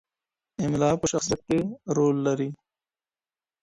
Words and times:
املا 0.63 0.89
په 1.01 1.05
شخصیت 1.13 1.41
کي 1.47 1.59
رول 1.97 2.17
لري. 2.27 2.49